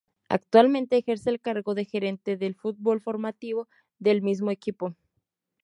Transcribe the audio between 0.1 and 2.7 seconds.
Actualmente ejerce el cargo de Gerente del